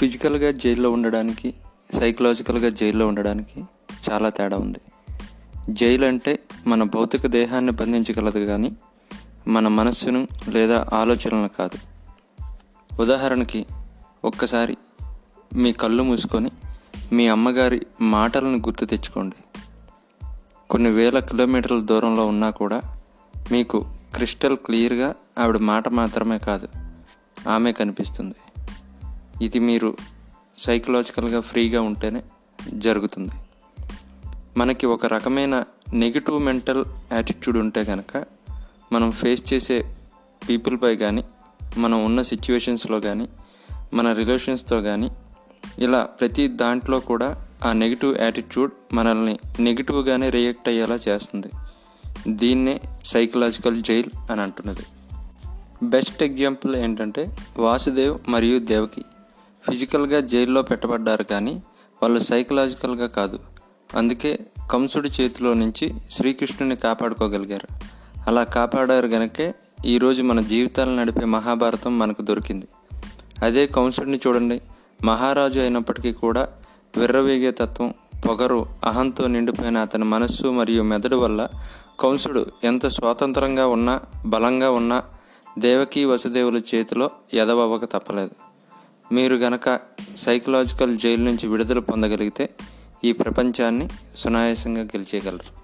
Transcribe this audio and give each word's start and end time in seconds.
ఫిజికల్గా 0.00 0.50
జైల్లో 0.50 0.90
ఉండడానికి 0.90 1.54
సైకలాజికల్గా 1.94 2.68
జైల్లో 2.68 3.06
ఉండడానికి 3.06 3.64
చాలా 4.10 4.28
తేడా 4.28 4.56
ఉంది. 4.56 4.78
జైలు 5.70 6.06
అంటే 6.06 6.38
మన 6.66 6.82
భౌతిక 6.82 7.26
దేహాన్ని 7.26 7.72
బంధించగలదు 7.72 8.38
కానీ 8.38 8.72
మన 9.48 9.68
మనస్సును 9.68 10.28
లేదా 10.48 10.86
ఆలోచనలు 10.92 11.48
కాదు. 11.58 11.78
ఉదాహరణకి 13.02 13.66
ఒక్కసారి 14.24 14.76
మీ 15.54 15.72
కళ్ళు 15.72 16.02
మూసుకొని 16.02 16.50
మీ 17.12 17.28
అమ్మగారి 17.28 17.86
మాటలను 18.00 18.56
గుర్తు 18.56 18.84
తెచ్చుకోండి. 18.84 19.60
కొన్ని 20.70 20.90
వేల 20.90 21.18
కిలోమీటర్ల 21.18 21.80
దూరంలో 21.80 22.26
ఉన్నా 22.26 22.50
కూడా 22.50 22.82
మీకు 23.52 23.86
క్రిస్టల్ 24.14 24.56
క్లియర్గా 24.56 25.14
ఆవిడ 25.38 25.56
మాట 25.56 25.88
మాత్రమే 25.88 26.38
కాదు 26.38 26.68
ఆమె 27.48 27.72
కనిపిస్తుంది. 27.72 28.34
ఇది 29.40 29.58
మీరు 29.58 29.96
సైకలాజికల్గా 30.58 31.40
ఫ్రీగా 31.40 31.80
ఉంటేనే 31.80 32.22
జరుగుతుంది. 32.74 33.30
మనకి 34.56 34.86
ఒక 34.86 35.06
రకమైన 35.06 35.64
నెగిటివ్ 35.92 36.42
మెంటల్ 36.42 36.84
యాటిట్యూడ్ 37.12 37.58
ఉంటే 37.58 37.84
కనుక 37.84 38.24
మనం 38.92 39.10
ఫేస్ 39.10 39.52
చేసే 39.52 39.96
పీపుల్పై 40.48 40.96
కానీ 40.96 41.24
మనం 41.78 42.04
ఉన్న 42.04 42.22
సిచ్యువేషన్స్లో 42.22 43.00
కానీ 43.00 43.28
మన 43.94 44.12
రిలేషన్స్తో 44.12 44.82
కానీ 44.82 45.10
ఇలా 45.78 46.02
ప్రతి 46.04 46.48
దాంట్లో 46.48 47.00
కూడా 47.00 47.46
ఆ 47.64 47.72
నెగిటివ్ 47.72 48.18
యాటిట్యూడ్ 48.18 48.94
మనల్ని 48.94 49.38
నెగిటివ్గానే 49.60 50.30
రియాక్ట్ 50.30 50.68
అయ్యేలా 50.68 50.98
చేస్తుంది. 51.08 51.50
దీన్నే 52.28 52.80
సైకలాజికల్ 53.04 53.82
జైల్ 53.82 54.30
అని 54.30 54.40
అంటున్నది. 54.40 54.82
బెస్ట్ 55.82 56.22
ఎగ్జాంపుల్ 56.22 56.76
ఏంటంటే 56.76 57.36
వాసుదేవ్ 57.56 58.18
మరియు 58.28 58.58
దేవకి. 58.58 59.04
ఫిజికల్గా 59.68 60.20
జైల్లో 60.20 60.62
పెట్టబడ్డారు 60.62 61.22
కానీ 61.22 61.62
వాళ్ళు 62.02 62.18
సైకలాజికల్గా 62.18 63.06
కాదు. 63.06 63.38
అందుకే 63.94 64.38
కంసుడి 64.70 65.10
చేతిలో 65.20 65.54
నుంచి 65.54 65.94
శ్రీకృష్ణుని 66.10 66.76
కాపాడుకోగలిగారు. 66.76 67.68
అలా 68.26 68.44
కాపాడారు 68.44 69.06
గనకే 69.06 69.54
ఈరోజు 69.86 70.22
మన 70.22 70.40
జీవితాలను 70.40 70.96
నడిపే 70.96 71.24
మహాభారతం 71.24 71.98
మనకు 71.98 72.22
దొరికింది. 72.22 72.68
అదే 73.42 73.66
కంసుడిని 73.66 74.20
చూడండి. 74.26 74.62
మహారాజు 75.04 75.60
అయినప్పటికీ 75.60 76.12
కూడా 76.12 76.48
విర్రవేగే 76.96 77.50
తత్వం 77.50 77.94
పొగరు 78.28 78.66
అహంతో 78.84 79.26
నిండిపోయిన 79.26 79.78
అతని 79.78 80.04
మనస్సు 80.04 80.46
మరియు 80.46 80.82
మెదడు 80.82 81.16
వల్ల 81.16 81.48
కంసుడు 82.00 82.46
ఎంత 82.64 82.86
స్వాతంత్రంగా 82.86 83.66
ఉన్నా 83.66 84.00
బలంగా 84.26 84.70
ఉన్నా 84.70 85.02
దేవకీ 85.58 86.04
వసుదేవుల 86.04 86.60
చేతిలో 86.74 87.10
ఎదవవ్వక 87.34 87.84
తప్పలేదు. 87.84 88.49
మీరు 89.12 89.34
గనక 89.34 89.80
సైకలాజికల్ 90.16 90.98
జైలు 90.98 91.22
నుంచి 91.22 91.48
విడుదల 91.48 91.78
పొందగలిగితే 91.78 92.50
ఈ 93.04 93.12
ప్రపంచాన్ని 93.12 93.88
సునాయాసంగా 94.16 94.80
గెలిచేయగలరు. 94.80 95.59